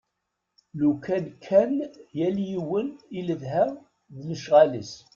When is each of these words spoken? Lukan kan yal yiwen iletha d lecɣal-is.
Lukan 0.79 1.25
kan 1.45 1.73
yal 2.17 2.37
yiwen 2.49 2.87
iletha 3.19 3.63
d 4.15 4.17
lecɣal-is. 4.29 4.93